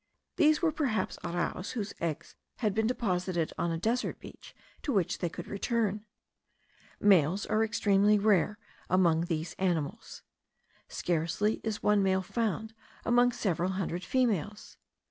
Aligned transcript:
These 0.37 0.63
were 0.63 0.71
perhaps 0.71 1.19
arraus 1.23 1.73
whose 1.73 1.93
eggs 2.01 2.35
had 2.57 2.73
been 2.73 2.87
deposited 2.87 3.53
on 3.55 3.69
a 3.71 3.77
desert 3.77 4.19
beach 4.19 4.55
to 4.81 4.91
which 4.91 5.19
they 5.19 5.29
could 5.29 5.45
return. 5.45 6.05
Males 6.99 7.45
are 7.45 7.63
extremely 7.63 8.17
rare 8.17 8.57
among 8.89 9.25
these 9.25 9.53
animals. 9.59 10.23
Scarcely 10.87 11.61
is 11.63 11.83
one 11.83 12.01
male 12.01 12.23
found 12.23 12.73
among 13.05 13.31
several 13.31 13.73
hundred 13.73 14.03
females. 14.03 14.75